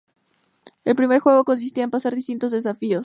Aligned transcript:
El 0.83 0.95
primer 0.95 1.19
juego 1.19 1.43
consistía 1.43 1.83
en 1.83 1.91
pasar 1.91 2.15
distintos 2.15 2.49
desafíos. 2.51 2.99